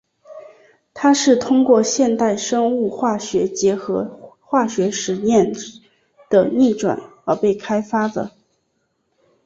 [0.95, 5.53] 它是通过现代生物化学结合化学实验
[6.27, 8.31] 的逆转而被开发的。